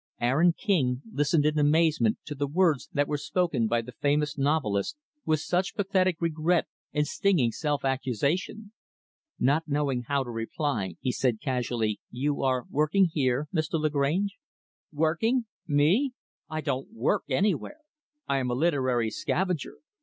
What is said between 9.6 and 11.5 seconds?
knowing how to reply, he said